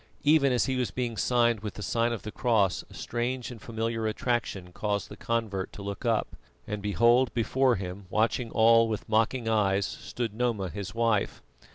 [0.23, 3.61] Even as he was being signed with the sign of the cross, a strange and
[3.61, 6.35] familiar attraction caused the convert to look up,
[6.65, 11.43] and behold, before him, watching all with mocking eyes, stood Noma his wife.